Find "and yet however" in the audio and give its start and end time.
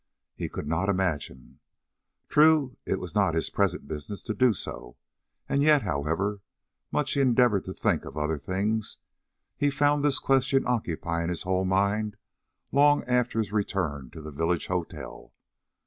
5.47-6.41